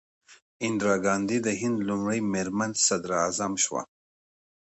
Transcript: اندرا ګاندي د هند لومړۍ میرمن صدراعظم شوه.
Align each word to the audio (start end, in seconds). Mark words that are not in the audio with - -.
اندرا 0.65 0.95
ګاندي 1.05 1.37
د 1.43 1.47
هند 1.61 1.77
لومړۍ 1.89 2.19
میرمن 2.33 2.71
صدراعظم 2.85 3.53
شوه. 3.63 3.81